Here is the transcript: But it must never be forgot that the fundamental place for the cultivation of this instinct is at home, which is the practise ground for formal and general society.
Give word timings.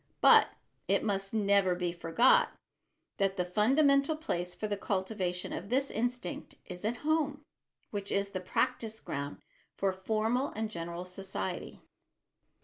But 0.19 0.49
it 0.87 1.03
must 1.03 1.31
never 1.31 1.75
be 1.75 1.91
forgot 1.91 2.53
that 3.17 3.37
the 3.37 3.45
fundamental 3.45 4.15
place 4.15 4.55
for 4.55 4.65
the 4.67 4.75
cultivation 4.75 5.53
of 5.53 5.69
this 5.69 5.91
instinct 5.91 6.55
is 6.65 6.83
at 6.83 6.97
home, 7.05 7.43
which 7.91 8.11
is 8.11 8.31
the 8.31 8.39
practise 8.41 8.99
ground 8.99 9.43
for 9.77 9.93
formal 9.93 10.47
and 10.55 10.71
general 10.71 11.05
society. 11.05 11.81